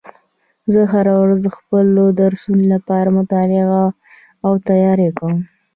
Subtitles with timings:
[0.73, 3.83] زه هره ورځ د خپلو درسونو لپاره مطالعه
[4.45, 5.37] او تیاری کوم